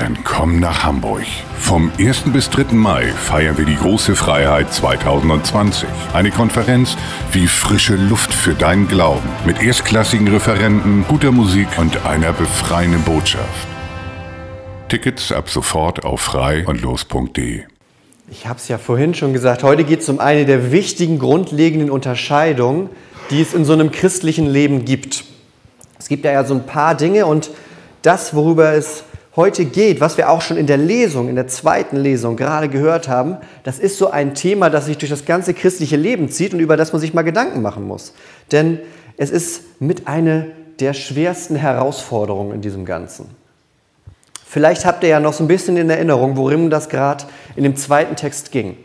[0.00, 1.26] Dann komm nach Hamburg.
[1.58, 2.32] Vom 1.
[2.32, 2.72] bis 3.
[2.72, 5.86] Mai feiern wir die große Freiheit 2020.
[6.14, 6.96] Eine Konferenz
[7.32, 9.28] wie frische Luft für deinen Glauben.
[9.44, 13.68] Mit erstklassigen Referenten, guter Musik und einer befreienden Botschaft.
[14.88, 17.64] Tickets ab sofort auf frei und los.de.
[18.30, 21.90] Ich habe es ja vorhin schon gesagt, heute geht es um eine der wichtigen grundlegenden
[21.90, 22.88] Unterscheidungen,
[23.28, 25.24] die es in so einem christlichen Leben gibt.
[25.98, 27.50] Es gibt ja so ein paar Dinge und
[28.00, 29.04] das, worüber es
[29.40, 33.08] heute geht, was wir auch schon in der Lesung, in der zweiten Lesung gerade gehört
[33.08, 36.60] haben, das ist so ein Thema, das sich durch das ganze christliche Leben zieht und
[36.60, 38.12] über das man sich mal Gedanken machen muss.
[38.52, 38.80] Denn
[39.16, 40.44] es ist mit einer
[40.78, 43.26] der schwersten Herausforderungen in diesem Ganzen.
[44.46, 47.24] Vielleicht habt ihr ja noch so ein bisschen in Erinnerung, worum das gerade
[47.56, 48.76] in dem zweiten Text ging.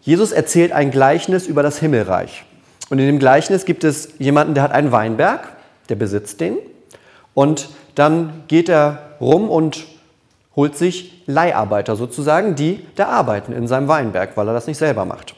[0.00, 2.44] Jesus erzählt ein Gleichnis über das Himmelreich.
[2.90, 5.48] Und in dem Gleichnis gibt es jemanden, der hat einen Weinberg,
[5.88, 6.58] der besitzt den.
[7.34, 9.86] Und dann geht er rum und
[10.56, 15.04] holt sich Leiharbeiter sozusagen, die da arbeiten in seinem Weinberg, weil er das nicht selber
[15.04, 15.34] macht.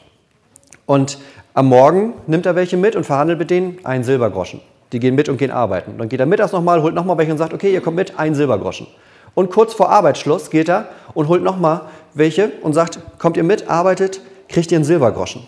[0.85, 1.17] Und
[1.53, 4.61] am Morgen nimmt er welche mit und verhandelt mit denen einen Silbergroschen.
[4.91, 5.97] Die gehen mit und gehen arbeiten.
[5.97, 8.35] Dann geht er mittags nochmal, holt nochmal welche und sagt, okay, ihr kommt mit, einen
[8.35, 8.87] Silbergroschen.
[9.33, 11.81] Und kurz vor Arbeitsschluss geht er und holt nochmal
[12.13, 15.43] welche und sagt, kommt ihr mit, arbeitet, kriegt ihr einen Silbergroschen.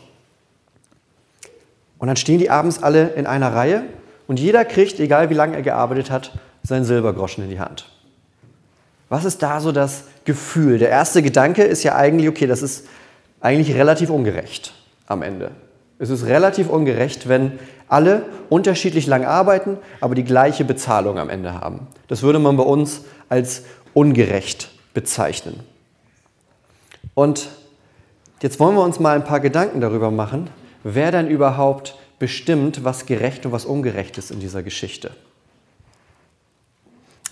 [1.98, 3.84] Und dann stehen die abends alle in einer Reihe
[4.28, 6.32] und jeder kriegt, egal wie lange er gearbeitet hat,
[6.64, 7.90] seinen Silbergroschen in die Hand.
[9.10, 10.80] Was ist da so das Gefühl?
[10.80, 12.88] Der erste Gedanke ist ja eigentlich, okay, das ist
[13.40, 14.74] eigentlich relativ ungerecht
[15.08, 15.52] am Ende.
[16.00, 21.54] Es ist relativ ungerecht, wenn alle unterschiedlich lang arbeiten, aber die gleiche Bezahlung am Ende
[21.54, 21.88] haben.
[22.08, 23.64] Das würde man bei uns als
[23.94, 25.60] ungerecht bezeichnen.
[27.14, 27.48] Und
[28.42, 30.50] jetzt wollen wir uns mal ein paar Gedanken darüber machen,
[30.84, 35.12] wer denn überhaupt bestimmt, was gerecht und was ungerecht ist in dieser Geschichte.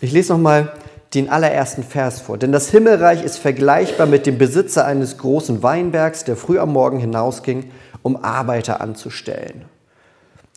[0.02, 0.74] Ich lese nochmal
[1.16, 2.38] den allerersten Vers vor.
[2.38, 7.00] Denn das Himmelreich ist vergleichbar mit dem Besitzer eines großen Weinbergs, der früh am Morgen
[7.00, 7.72] hinausging,
[8.04, 9.66] um Arbeiter anzustellen.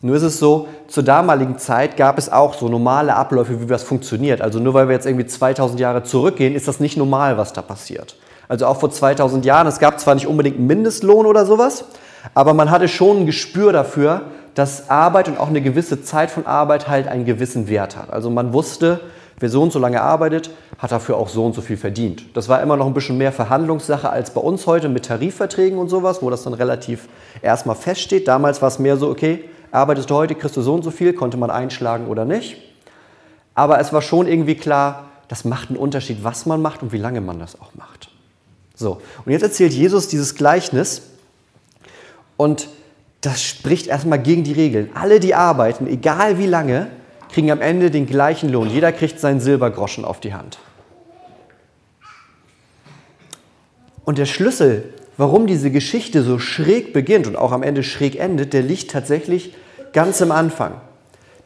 [0.01, 3.83] Nur ist es so, zur damaligen Zeit gab es auch so normale Abläufe, wie das
[3.83, 4.41] funktioniert.
[4.41, 7.63] Also nur weil wir jetzt irgendwie 2000 Jahre zurückgehen, ist das nicht normal, was da
[7.63, 8.17] passiert.
[8.47, 11.85] Also auch vor 2000 Jahren, es gab zwar nicht unbedingt einen Mindestlohn oder sowas,
[12.35, 14.23] aber man hatte schon ein Gespür dafür,
[14.55, 18.13] dass Arbeit und auch eine gewisse Zeit von Arbeit halt einen gewissen Wert hat.
[18.13, 19.01] Also man wusste,
[19.41, 22.25] Wer so und so lange arbeitet, hat dafür auch so und so viel verdient.
[22.37, 25.89] Das war immer noch ein bisschen mehr Verhandlungssache als bei uns heute mit Tarifverträgen und
[25.89, 27.09] sowas, wo das dann relativ
[27.41, 28.27] erstmal feststeht.
[28.27, 31.13] Damals war es mehr so, okay, arbeitest du heute, kriegst du so und so viel,
[31.13, 32.57] konnte man einschlagen oder nicht.
[33.55, 36.99] Aber es war schon irgendwie klar, das macht einen Unterschied, was man macht und wie
[36.99, 38.11] lange man das auch macht.
[38.75, 41.03] So, und jetzt erzählt Jesus dieses Gleichnis
[42.37, 42.69] und
[43.21, 44.91] das spricht erstmal gegen die Regeln.
[44.95, 46.89] Alle, die arbeiten, egal wie lange,
[47.29, 48.71] kriegen am Ende den gleichen Lohn.
[48.71, 50.59] Jeder kriegt seinen Silbergroschen auf die Hand.
[54.05, 58.55] Und der Schlüssel, warum diese Geschichte so schräg beginnt und auch am Ende schräg endet,
[58.55, 59.55] der liegt tatsächlich
[59.93, 60.81] ganz am Anfang.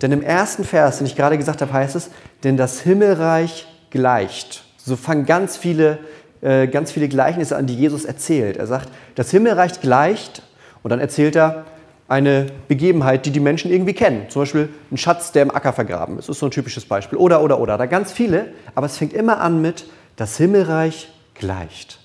[0.01, 2.11] Denn im ersten Vers, den ich gerade gesagt habe, heißt es,
[2.45, 4.65] denn das Himmelreich gleicht.
[4.77, 5.99] So fangen ganz viele,
[6.41, 8.57] äh, ganz viele Gleichnisse an, die Jesus erzählt.
[8.57, 10.43] Er sagt, das Himmelreich gleicht
[10.83, 11.65] und dann erzählt er,
[12.09, 14.27] eine Begebenheit, die die Menschen irgendwie kennen.
[14.29, 16.29] Zum Beispiel ein Schatz, der im Acker vergraben ist.
[16.29, 17.19] Das ist so ein typisches Beispiel.
[17.19, 17.79] Oder, oder, oder.
[17.79, 18.53] Da ganz viele.
[18.75, 21.99] Aber es fängt immer an mit, das Himmelreich gleicht.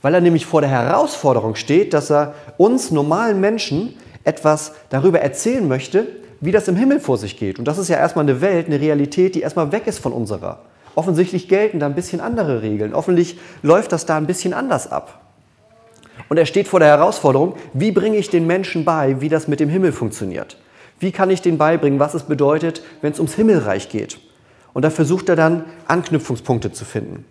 [0.00, 3.94] Weil er nämlich vor der Herausforderung steht, dass er uns normalen Menschen
[4.24, 6.06] etwas darüber erzählen möchte,
[6.40, 7.60] wie das im Himmel vor sich geht.
[7.60, 10.62] Und das ist ja erstmal eine Welt, eine Realität, die erstmal weg ist von unserer.
[10.96, 12.94] Offensichtlich gelten da ein bisschen andere Regeln.
[12.94, 15.21] Offensichtlich läuft das da ein bisschen anders ab.
[16.32, 19.60] Und er steht vor der Herausforderung, wie bringe ich den Menschen bei, wie das mit
[19.60, 20.56] dem Himmel funktioniert?
[20.98, 24.18] Wie kann ich denen beibringen, was es bedeutet, wenn es ums Himmelreich geht?
[24.72, 27.26] Und da versucht er dann Anknüpfungspunkte zu finden.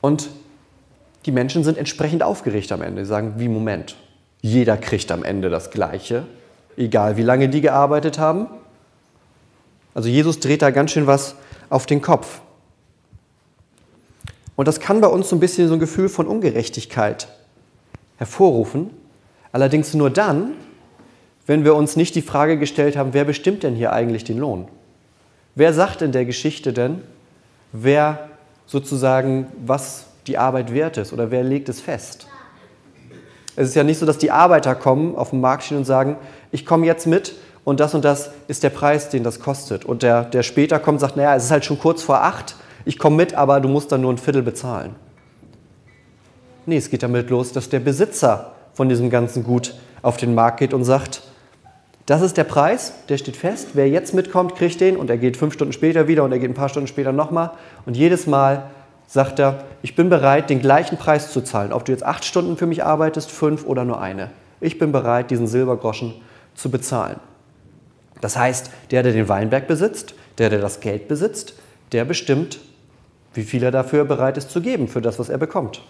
[0.00, 0.30] Und
[1.26, 3.04] die Menschen sind entsprechend aufgeregt am Ende.
[3.04, 3.96] Sie sagen, wie Moment.
[4.42, 6.22] jeder kriegt am Ende das Gleiche,
[6.76, 8.46] egal wie lange die gearbeitet haben.
[9.92, 11.34] Also Jesus dreht da ganz schön was
[11.68, 12.41] auf den Kopf.
[14.56, 17.28] Und das kann bei uns so ein bisschen so ein Gefühl von Ungerechtigkeit
[18.16, 18.90] hervorrufen.
[19.50, 20.52] Allerdings nur dann,
[21.46, 24.68] wenn wir uns nicht die Frage gestellt haben, wer bestimmt denn hier eigentlich den Lohn?
[25.54, 27.02] Wer sagt in der Geschichte denn,
[27.72, 28.30] wer
[28.66, 32.26] sozusagen, was die Arbeit wert ist oder wer legt es fest?
[33.54, 36.16] Es ist ja nicht so, dass die Arbeiter kommen auf den Markt stehen und sagen,
[36.52, 37.34] ich komme jetzt mit
[37.64, 39.84] und das und das ist der Preis, den das kostet.
[39.84, 42.98] Und der, der später kommt, sagt, naja, es ist halt schon kurz vor acht, ich
[42.98, 44.94] komme mit, aber du musst dann nur ein Viertel bezahlen.
[46.66, 50.58] Nee, es geht damit los, dass der Besitzer von diesem ganzen Gut auf den Markt
[50.58, 51.22] geht und sagt,
[52.06, 53.70] das ist der Preis, der steht fest.
[53.74, 56.50] Wer jetzt mitkommt, kriegt den und er geht fünf Stunden später wieder und er geht
[56.50, 57.52] ein paar Stunden später nochmal.
[57.86, 58.70] Und jedes Mal
[59.06, 62.56] sagt er, ich bin bereit, den gleichen Preis zu zahlen, ob du jetzt acht Stunden
[62.56, 64.30] für mich arbeitest, fünf oder nur eine.
[64.60, 66.14] Ich bin bereit, diesen Silbergroschen
[66.54, 67.20] zu bezahlen.
[68.20, 71.54] Das heißt, der, der den Weinberg besitzt, der, der das Geld besitzt,
[71.92, 72.60] der bestimmt,
[73.34, 75.80] wie viel er dafür bereit ist zu geben, für das, was er bekommt.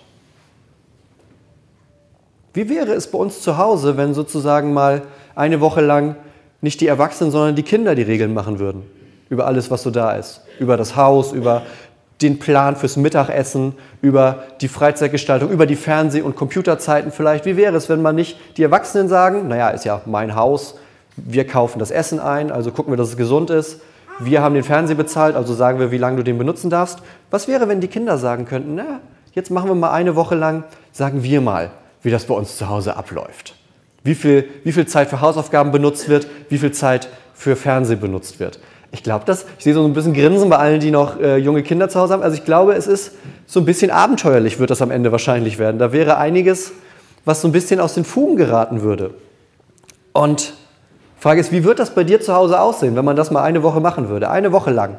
[2.55, 5.03] Wie wäre es bei uns zu Hause, wenn sozusagen mal
[5.35, 6.17] eine Woche lang
[6.61, 8.83] nicht die Erwachsenen, sondern die Kinder die Regeln machen würden?
[9.31, 10.43] Über alles, was so da ist.
[10.59, 11.63] Über das Haus, über
[12.21, 17.47] den Plan fürs Mittagessen, über die Freizeitgestaltung, über die Fernseh- und Computerzeiten vielleicht.
[17.47, 20.77] Wie wäre es, wenn man nicht die Erwachsenen sagen, naja, ist ja mein Haus,
[21.17, 23.81] wir kaufen das Essen ein, also gucken wir, dass es gesund ist.
[24.21, 27.01] Wir haben den Fernseher bezahlt, also sagen wir, wie lange du den benutzen darfst.
[27.31, 29.01] Was wäre, wenn die Kinder sagen könnten, na,
[29.33, 31.71] jetzt machen wir mal eine Woche lang, sagen wir mal,
[32.03, 33.55] wie das bei uns zu Hause abläuft.
[34.05, 38.41] Wie viel, wie viel Zeit für Hausaufgaben benutzt wird, wie viel Zeit für Fernsehen benutzt
[38.41, 38.59] wird.
[38.91, 41.63] Ich glaube, dass ich sehe so ein bisschen Grinsen bei allen, die noch äh, junge
[41.63, 42.23] Kinder zu Hause haben.
[42.23, 43.13] Also ich glaube, es ist
[43.47, 45.79] so ein bisschen abenteuerlich, wird das am Ende wahrscheinlich werden.
[45.79, 46.73] Da wäre einiges,
[47.25, 49.15] was so ein bisschen aus den Fugen geraten würde.
[50.13, 50.53] Und
[51.23, 53.63] Frage ist, wie wird das bei dir zu Hause aussehen, wenn man das mal eine
[53.63, 54.29] Woche machen würde?
[54.29, 54.97] Eine Woche lang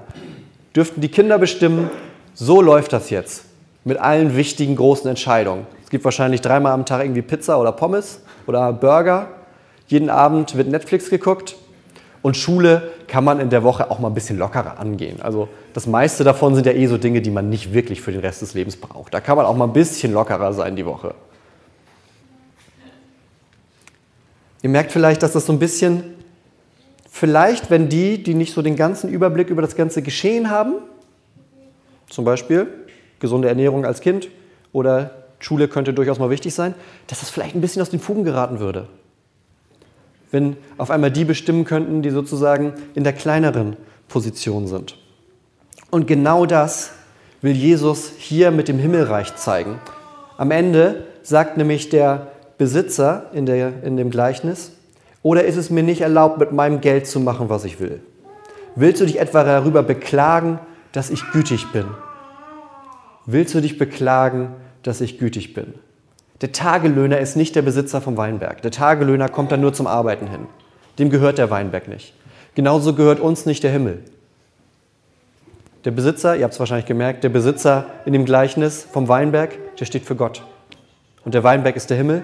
[0.75, 1.91] dürften die Kinder bestimmen,
[2.33, 3.45] so läuft das jetzt
[3.83, 8.73] mit allen wichtigen großen Entscheidungen gibt wahrscheinlich dreimal am Tag irgendwie Pizza oder Pommes oder
[8.73, 9.27] Burger.
[9.85, 11.55] Jeden Abend wird Netflix geguckt.
[12.23, 15.21] Und Schule kann man in der Woche auch mal ein bisschen lockerer angehen.
[15.21, 18.21] Also das meiste davon sind ja eh so Dinge, die man nicht wirklich für den
[18.21, 19.13] Rest des Lebens braucht.
[19.13, 21.13] Da kann man auch mal ein bisschen lockerer sein die Woche.
[24.63, 26.15] Ihr merkt vielleicht, dass das so ein bisschen,
[27.11, 30.75] vielleicht wenn die, die nicht so den ganzen Überblick über das ganze Geschehen haben,
[32.09, 32.67] zum Beispiel
[33.19, 34.29] gesunde Ernährung als Kind
[34.71, 36.73] oder Schule könnte durchaus mal wichtig sein,
[37.07, 38.87] dass das vielleicht ein bisschen aus den Fugen geraten würde.
[40.31, 43.75] Wenn auf einmal die bestimmen könnten, die sozusagen in der kleineren
[44.07, 44.97] Position sind.
[45.91, 46.91] Und genau das
[47.41, 49.79] will Jesus hier mit dem Himmelreich zeigen.
[50.37, 52.32] Am Ende sagt nämlich der
[52.63, 54.71] Besitzer in, der, in dem Gleichnis,
[55.21, 58.01] oder ist es mir nicht erlaubt, mit meinem Geld zu machen, was ich will?
[58.75, 60.59] Willst du dich etwa darüber beklagen,
[60.93, 61.85] dass ich gütig bin?
[63.25, 65.73] Willst du dich beklagen, dass ich gütig bin.
[66.41, 68.61] Der Tagelöhner ist nicht der Besitzer vom Weinberg.
[68.61, 70.47] Der Tagelöhner kommt dann nur zum Arbeiten hin.
[70.99, 72.13] Dem gehört der Weinberg nicht.
[72.55, 73.99] Genauso gehört uns nicht der Himmel.
[75.85, 79.85] Der Besitzer, ihr habt es wahrscheinlich gemerkt, der Besitzer in dem Gleichnis vom Weinberg, der
[79.85, 80.43] steht für Gott.
[81.25, 82.23] Und der Weinberg ist der Himmel.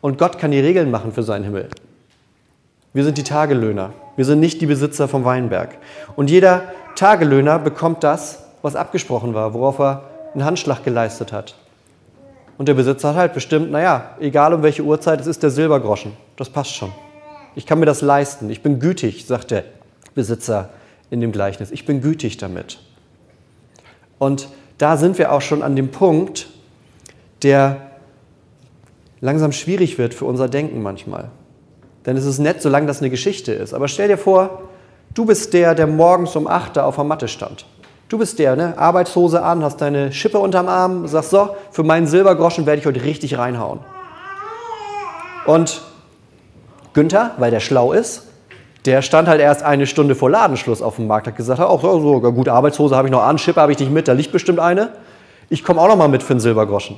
[0.00, 1.68] Und Gott kann die Regeln machen für seinen Himmel.
[2.92, 3.92] Wir sind die Tagelöhner.
[4.16, 5.78] Wir sind nicht die Besitzer vom Weinberg.
[6.16, 6.62] Und jeder
[6.96, 10.02] Tagelöhner bekommt das, was abgesprochen war, worauf er
[10.34, 11.54] einen Handschlag geleistet hat.
[12.58, 16.12] Und der Besitzer hat halt bestimmt, naja, egal um welche Uhrzeit, es ist der Silbergroschen.
[16.36, 16.92] Das passt schon.
[17.54, 18.50] Ich kann mir das leisten.
[18.50, 19.64] Ich bin gütig, sagt der
[20.14, 20.70] Besitzer
[21.10, 21.70] in dem Gleichnis.
[21.70, 22.78] Ich bin gütig damit.
[24.18, 26.48] Und da sind wir auch schon an dem Punkt,
[27.42, 27.87] der
[29.20, 31.30] langsam schwierig wird für unser Denken manchmal.
[32.06, 33.74] Denn es ist nett, solange das eine Geschichte ist.
[33.74, 34.62] Aber stell dir vor,
[35.14, 37.66] du bist der, der morgens um 8 Uhr auf der Matte stand.
[38.08, 38.78] Du bist der, ne?
[38.78, 43.04] Arbeitshose an, hast deine Schippe unterm Arm, sagst so, für meinen Silbergroschen werde ich heute
[43.04, 43.80] richtig reinhauen.
[45.44, 45.82] Und
[46.94, 48.28] Günther, weil der schlau ist,
[48.86, 52.00] der stand halt erst eine Stunde vor Ladenschluss auf dem Markt, hat gesagt, auch so,
[52.00, 54.60] so gut, Arbeitshose habe ich noch an, Schippe habe ich nicht mit, da liegt bestimmt
[54.60, 54.92] eine.
[55.50, 56.96] Ich komme auch noch mal mit für einen Silbergroschen.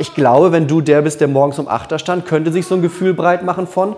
[0.00, 2.74] Ich glaube, wenn du der bist, der morgens um 8 Uhr stand, könnte sich so
[2.74, 3.96] ein Gefühl breit machen von,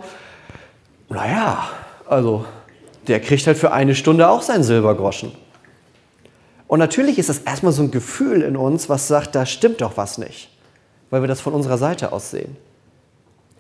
[1.09, 1.69] naja,
[2.09, 2.45] also
[3.07, 5.31] der kriegt halt für eine Stunde auch seinen Silbergroschen.
[6.67, 9.97] Und natürlich ist das erstmal so ein Gefühl in uns, was sagt, da stimmt doch
[9.97, 10.51] was nicht,
[11.11, 12.57] weil wir das von unserer Seite aus sehen.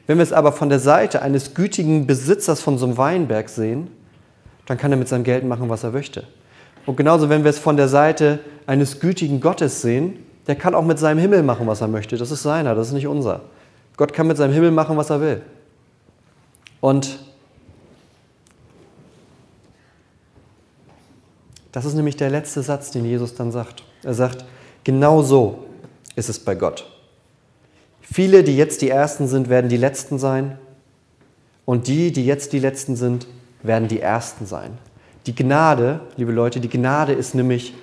[0.09, 3.87] Wenn wir es aber von der Seite eines gütigen Besitzers von so einem Weinberg sehen,
[4.67, 6.25] dann kann er mit seinem Geld machen, was er möchte.
[6.87, 10.85] Und genauso, wenn wir es von der Seite eines gütigen Gottes sehen, der kann auch
[10.85, 12.17] mit seinem Himmel machen, was er möchte.
[12.17, 13.43] Das ist seiner, das ist nicht unser.
[13.97, 15.43] Gott kann mit seinem Himmel machen, was er will.
[16.81, 17.19] Und
[21.71, 23.85] das ist nämlich der letzte Satz, den Jesus dann sagt.
[24.03, 24.45] Er sagt,
[24.83, 25.65] genau so
[26.17, 26.87] ist es bei Gott.
[28.01, 30.59] Viele, die jetzt die Ersten sind, werden die Letzten sein.
[31.65, 33.29] Und die, die jetzt die Letzten sind,
[33.63, 34.77] werden die Ersten sein.
[35.27, 37.75] Die Gnade, liebe Leute, die Gnade ist nämlich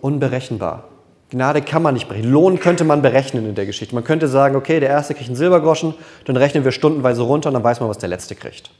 [0.00, 0.88] unberechenbar.
[1.30, 2.32] Gnade kann man nicht berechnen.
[2.32, 3.94] Lohn könnte man berechnen in der Geschichte.
[3.94, 5.94] Man könnte sagen, okay, der Erste kriegt einen Silbergroschen,
[6.24, 8.70] dann rechnen wir stundenweise runter und dann weiß man, was der Letzte kriegt.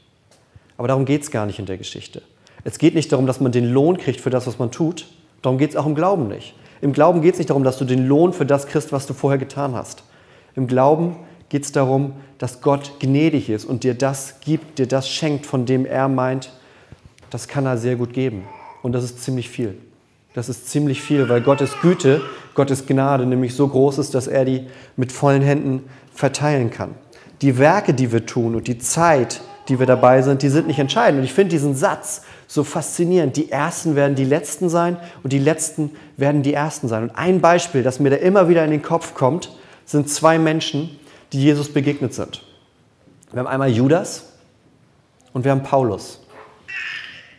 [0.77, 2.21] Aber darum geht es gar nicht in der Geschichte.
[2.63, 5.05] Es geht nicht darum, dass man den Lohn kriegt für das, was man tut.
[5.41, 6.55] Darum geht es auch im Glauben nicht.
[6.81, 9.13] Im Glauben geht es nicht darum, dass du den Lohn für das kriegst, was du
[9.13, 10.03] vorher getan hast.
[10.55, 11.17] Im Glauben
[11.49, 15.65] geht es darum, dass Gott gnädig ist und dir das gibt, dir das schenkt, von
[15.65, 16.51] dem er meint,
[17.29, 18.47] das kann er sehr gut geben.
[18.81, 19.77] Und das ist ziemlich viel.
[20.33, 22.21] Das ist ziemlich viel, weil Gottes Güte,
[22.59, 26.93] Gottes Gnade nämlich so groß ist, dass er die mit vollen Händen verteilen kann.
[27.41, 29.39] Die Werke, die wir tun und die Zeit,
[29.69, 31.19] die wir dabei sind, die sind nicht entscheidend.
[31.19, 33.37] Und ich finde diesen Satz so faszinierend.
[33.37, 37.03] Die Ersten werden die Letzten sein und die Letzten werden die Ersten sein.
[37.03, 40.99] Und ein Beispiel, das mir da immer wieder in den Kopf kommt, sind zwei Menschen,
[41.31, 42.43] die Jesus begegnet sind.
[43.31, 44.33] Wir haben einmal Judas
[45.31, 46.19] und wir haben Paulus.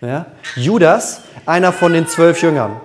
[0.01, 0.25] Ja?
[0.57, 2.81] Judas, einer von den zwölf Jüngern.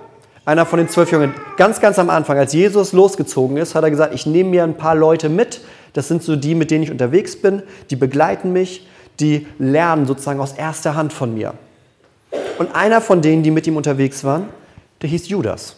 [0.46, 1.34] Einer von den zwölf Jüngern.
[1.56, 4.76] Ganz, ganz am Anfang, als Jesus losgezogen ist, hat er gesagt, ich nehme mir ein
[4.76, 5.60] paar Leute mit.
[5.92, 7.64] Das sind so die, mit denen ich unterwegs bin.
[7.90, 8.86] Die begleiten mich.
[9.18, 11.54] Die lernen sozusagen aus erster Hand von mir.
[12.58, 14.44] Und einer von denen, die mit ihm unterwegs waren,
[15.02, 15.76] der hieß Judas.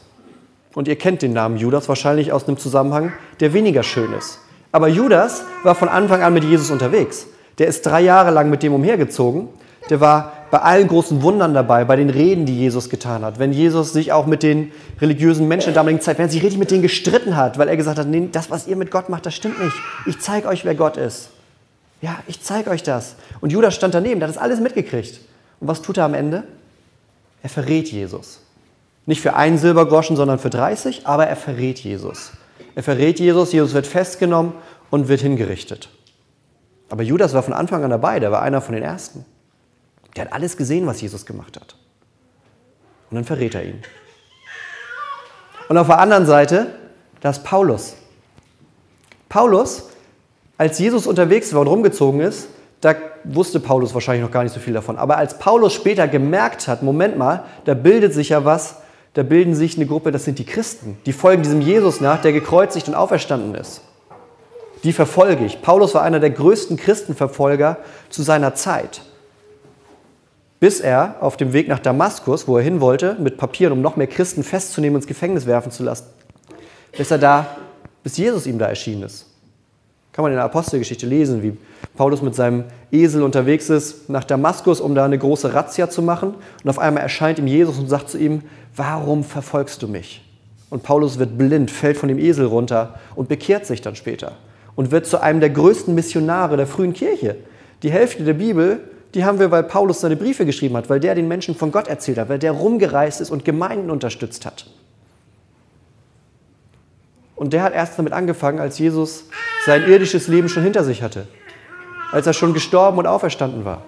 [0.74, 4.38] Und ihr kennt den Namen Judas wahrscheinlich aus einem Zusammenhang, der weniger schön ist.
[4.70, 7.26] Aber Judas war von Anfang an mit Jesus unterwegs.
[7.56, 9.48] Der ist drei Jahre lang mit dem umhergezogen.
[9.88, 13.38] Der war bei allen großen Wundern dabei, bei den Reden, die Jesus getan hat.
[13.38, 16.58] Wenn Jesus sich auch mit den religiösen Menschen der damaligen Zeit, wenn er sich richtig
[16.58, 19.26] mit denen gestritten hat, weil er gesagt hat, nee, das, was ihr mit Gott macht,
[19.26, 19.76] das stimmt nicht.
[20.06, 21.30] Ich zeige euch, wer Gott ist.
[22.00, 23.16] Ja, ich zeige euch das.
[23.40, 25.20] Und Judas stand daneben, der hat das alles mitgekriegt.
[25.60, 26.44] Und was tut er am Ende?
[27.42, 28.40] Er verrät Jesus.
[29.06, 32.32] Nicht für einen Silbergroschen, sondern für 30, aber er verrät Jesus.
[32.74, 34.52] Er verrät Jesus, Jesus wird festgenommen
[34.90, 35.88] und wird hingerichtet.
[36.90, 39.24] Aber Judas war von Anfang an dabei, der war einer von den Ersten.
[40.18, 41.76] Der hat alles gesehen, was Jesus gemacht hat.
[43.08, 43.80] Und dann verrät er ihn.
[45.68, 46.74] Und auf der anderen Seite,
[47.20, 47.94] da ist Paulus.
[49.28, 49.90] Paulus,
[50.56, 52.48] als Jesus unterwegs war und rumgezogen ist,
[52.80, 54.98] da wusste Paulus wahrscheinlich noch gar nicht so viel davon.
[54.98, 58.78] Aber als Paulus später gemerkt hat, Moment mal, da bildet sich ja was,
[59.14, 60.98] da bilden sich eine Gruppe, das sind die Christen.
[61.06, 63.82] Die folgen diesem Jesus nach, der gekreuzigt und auferstanden ist.
[64.82, 65.62] Die verfolge ich.
[65.62, 67.76] Paulus war einer der größten Christenverfolger
[68.10, 69.02] zu seiner Zeit
[70.60, 73.96] bis er auf dem Weg nach Damaskus, wo er hin wollte, mit Papieren, um noch
[73.96, 76.06] mehr Christen festzunehmen und ins Gefängnis werfen zu lassen,
[76.96, 77.46] bis er da,
[78.02, 79.26] bis Jesus ihm da erschienen ist.
[80.12, 81.56] Kann man in der Apostelgeschichte lesen, wie
[81.96, 86.34] Paulus mit seinem Esel unterwegs ist nach Damaskus, um da eine große Razzia zu machen.
[86.64, 88.42] Und auf einmal erscheint ihm Jesus und sagt zu ihm,
[88.74, 90.24] warum verfolgst du mich?
[90.70, 94.32] Und Paulus wird blind, fällt von dem Esel runter und bekehrt sich dann später
[94.74, 97.36] und wird zu einem der größten Missionare der frühen Kirche.
[97.84, 98.80] Die Hälfte der Bibel
[99.14, 101.88] die haben wir, weil Paulus seine Briefe geschrieben hat, weil der den Menschen von Gott
[101.88, 104.66] erzählt hat, weil der rumgereist ist und Gemeinden unterstützt hat.
[107.34, 109.24] Und der hat erst damit angefangen, als Jesus
[109.64, 111.26] sein irdisches Leben schon hinter sich hatte,
[112.12, 113.82] als er schon gestorben und auferstanden war.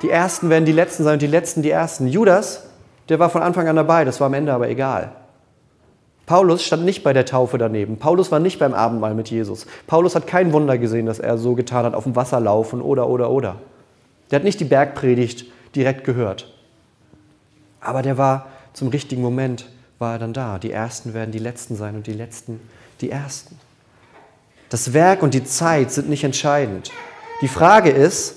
[0.00, 2.08] Die Ersten werden die Letzten sein und die Letzten die Ersten.
[2.08, 2.64] Judas,
[3.08, 5.12] der war von Anfang an dabei, das war am Ende aber egal.
[6.32, 7.98] Paulus stand nicht bei der Taufe daneben.
[7.98, 9.66] Paulus war nicht beim Abendmahl mit Jesus.
[9.86, 13.10] Paulus hat kein Wunder gesehen, dass er so getan hat, auf dem Wasser laufen oder,
[13.10, 13.56] oder, oder.
[14.30, 15.44] Der hat nicht die Bergpredigt
[15.76, 16.50] direkt gehört.
[17.82, 19.66] Aber der war zum richtigen Moment,
[19.98, 20.58] war er dann da.
[20.58, 22.62] Die Ersten werden die Letzten sein und die Letzten
[23.02, 23.58] die Ersten.
[24.70, 26.92] Das Werk und die Zeit sind nicht entscheidend.
[27.42, 28.36] Die Frage ist,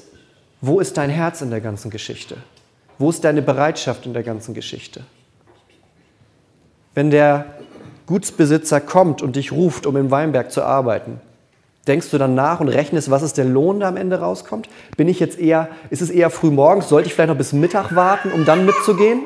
[0.59, 2.35] wo ist dein Herz in der ganzen Geschichte?
[2.97, 5.05] Wo ist deine Bereitschaft in der ganzen Geschichte?
[6.93, 7.54] Wenn der
[8.07, 11.19] Gutsbesitzer kommt und dich ruft, um im Weinberg zu arbeiten,
[11.87, 14.69] denkst du dann nach und rechnest, was ist der Lohn, der am Ende rauskommt?
[14.97, 16.89] Bin ich jetzt eher, ist es eher früh morgens?
[16.89, 19.21] Sollte ich vielleicht noch bis Mittag warten, um dann mitzugehen?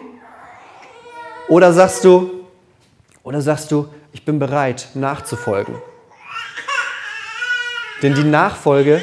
[1.48, 2.29] Oder sagst du,
[3.24, 5.75] oder sagst du, ich bin bereit, nachzufolgen?
[8.01, 9.01] Denn die Nachfolge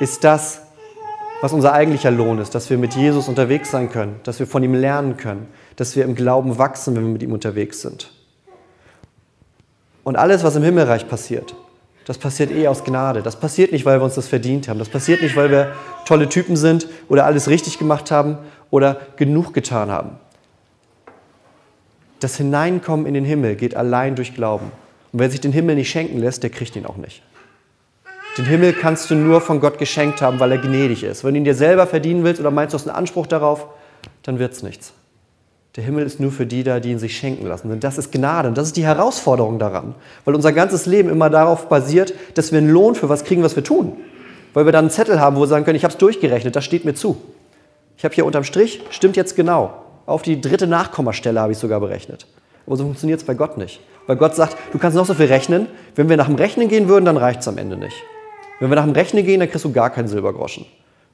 [0.00, 0.62] ist das,
[1.40, 4.62] was unser eigentlicher Lohn ist, dass wir mit Jesus unterwegs sein können, dass wir von
[4.62, 8.10] ihm lernen können, dass wir im Glauben wachsen, wenn wir mit ihm unterwegs sind.
[10.04, 11.54] Und alles, was im Himmelreich passiert,
[12.04, 13.22] das passiert eh aus Gnade.
[13.22, 14.78] Das passiert nicht, weil wir uns das verdient haben.
[14.78, 15.72] Das passiert nicht, weil wir
[16.06, 18.38] tolle Typen sind oder alles richtig gemacht haben
[18.70, 20.10] oder genug getan haben.
[22.20, 24.70] Das Hineinkommen in den Himmel geht allein durch Glauben.
[25.12, 27.22] Und wer sich den Himmel nicht schenken lässt, der kriegt ihn auch nicht.
[28.36, 31.24] Den Himmel kannst du nur von Gott geschenkt haben, weil er gnädig ist.
[31.24, 33.68] Wenn du ihn dir selber verdienen willst oder meinst, du hast einen Anspruch darauf,
[34.22, 34.92] dann wird es nichts.
[35.76, 37.68] Der Himmel ist nur für die da, die ihn sich schenken lassen.
[37.68, 39.96] Denn das ist Gnade und das ist die Herausforderung daran.
[40.24, 43.56] Weil unser ganzes Leben immer darauf basiert, dass wir einen Lohn für was kriegen, was
[43.56, 43.96] wir tun.
[44.52, 46.64] Weil wir dann einen Zettel haben, wo wir sagen können, ich habe es durchgerechnet, das
[46.64, 47.16] steht mir zu.
[47.96, 49.74] Ich habe hier unterm Strich, stimmt jetzt genau.
[50.06, 52.26] Auf die dritte Nachkommastelle habe ich sogar berechnet.
[52.66, 53.80] Aber so funktioniert es bei Gott nicht.
[54.06, 55.66] Weil Gott sagt, du kannst noch so viel rechnen.
[55.96, 57.96] Wenn wir nach dem Rechnen gehen würden, dann reicht es am Ende nicht.
[58.60, 60.66] Wenn wir nach dem Rechnen gehen, dann kriegst du gar keinen Silbergroschen.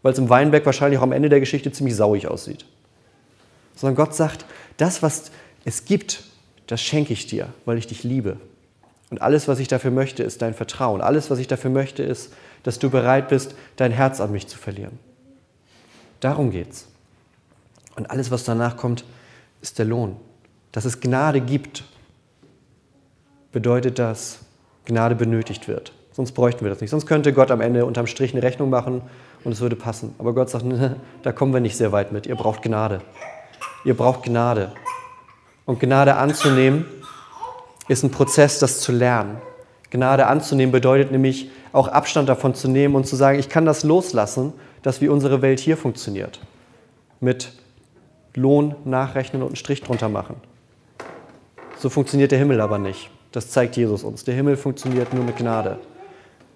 [0.03, 2.67] Weil es im Weinberg wahrscheinlich auch am Ende der Geschichte ziemlich sauig aussieht.
[3.81, 4.45] Sondern Gott sagt,
[4.77, 5.31] das, was
[5.65, 6.25] es gibt,
[6.67, 8.37] das schenke ich dir, weil ich dich liebe.
[9.09, 11.01] Und alles, was ich dafür möchte, ist dein Vertrauen.
[11.01, 12.31] Alles, was ich dafür möchte, ist,
[12.63, 14.99] dass du bereit bist, dein Herz an mich zu verlieren.
[16.21, 16.89] Darum geht's.
[17.97, 19.05] Und alles, was danach kommt,
[19.63, 20.17] ist der Lohn.
[20.73, 21.85] Dass es Gnade gibt,
[23.51, 24.41] bedeutet, dass
[24.85, 25.95] Gnade benötigt wird.
[26.13, 26.91] Sonst bräuchten wir das nicht.
[26.91, 29.01] Sonst könnte Gott am Ende unterm Strich eine Rechnung machen
[29.43, 30.15] und es würde passen.
[30.19, 30.67] Aber Gott sagt,
[31.23, 32.27] da kommen wir nicht sehr weit mit.
[32.27, 33.01] Ihr braucht Gnade.
[33.85, 34.73] Ihr braucht Gnade.
[35.67, 36.87] Und Gnade anzunehmen
[37.89, 39.39] ist ein Prozess, das zu lernen.
[39.91, 43.85] Gnade anzunehmen bedeutet nämlich auch Abstand davon zu nehmen und zu sagen, ich kann das
[43.85, 44.53] loslassen,
[44.83, 46.41] dass wie unsere Welt hier funktioniert.
[47.21, 47.53] Mit
[48.35, 50.37] Lohn nachrechnen und einen Strich drunter machen.
[51.79, 53.11] So funktioniert der Himmel aber nicht.
[53.33, 54.25] Das zeigt Jesus uns.
[54.25, 55.79] Der Himmel funktioniert nur mit Gnade.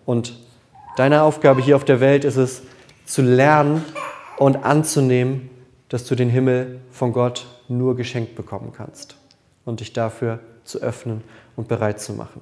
[0.06, 0.38] Und
[0.96, 2.62] deine Aufgabe hier auf der Welt ist es,
[3.04, 3.84] zu lernen
[4.38, 5.50] und anzunehmen,
[5.88, 9.16] dass du den Himmel von Gott nur geschenkt bekommen kannst
[9.64, 11.22] und dich dafür zu öffnen
[11.56, 12.40] und bereit zu machen.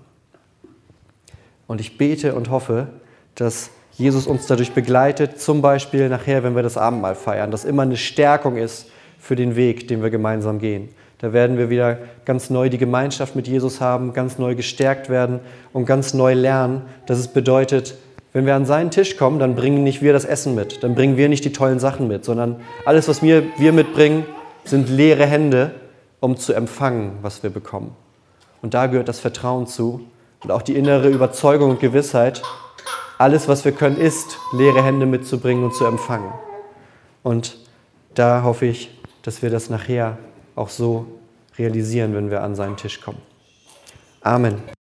[1.67, 2.89] Und ich bete und hoffe,
[3.35, 7.83] dass Jesus uns dadurch begleitet, zum Beispiel nachher, wenn wir das Abendmahl feiern, dass immer
[7.83, 10.89] eine Stärkung ist für den Weg, den wir gemeinsam gehen.
[11.19, 15.41] Da werden wir wieder ganz neu die Gemeinschaft mit Jesus haben, ganz neu gestärkt werden
[15.73, 17.95] und ganz neu lernen, dass es bedeutet,
[18.33, 21.17] wenn wir an seinen Tisch kommen, dann bringen nicht wir das Essen mit, dann bringen
[21.17, 24.25] wir nicht die tollen Sachen mit, sondern alles, was wir, wir mitbringen,
[24.65, 25.73] sind leere Hände,
[26.21, 27.95] um zu empfangen, was wir bekommen.
[28.63, 30.07] Und da gehört das Vertrauen zu
[30.43, 32.43] und auch die innere Überzeugung und Gewissheit,
[33.19, 36.33] alles, was wir können, ist, leere Hände mitzubringen und zu empfangen.
[37.23, 37.57] Und
[38.15, 38.91] da hoffe ich,
[39.23, 40.19] dass wir das nachher
[40.57, 41.07] auch so
[41.59, 43.21] realisieren, wenn wir an seinen Tisch kommen.
[44.23, 44.82] Amen.